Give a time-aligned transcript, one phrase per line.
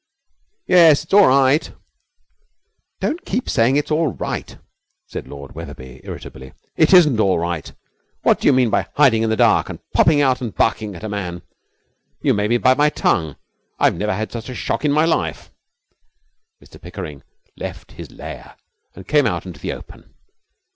[0.65, 1.03] 'Yes.
[1.03, 1.71] It's all right.'
[3.01, 4.57] 'Don't keep saying it's all right,'
[5.05, 6.53] said Lord Wetherby, irritably.
[6.75, 7.71] 'It isn't all right.
[8.23, 11.03] What do you mean by hiding in the dark and popping out and barking at
[11.03, 11.43] a man?
[12.19, 13.35] You made me bite my tongue.
[13.77, 15.51] I've never had such a shock in my life.'
[16.59, 17.21] Mr Pickering
[17.55, 18.55] left his lair
[18.95, 20.15] and came out into the open.